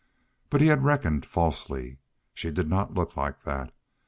[0.49, 1.99] But he had reckoned falsely.
[2.33, 3.71] She did not look like that.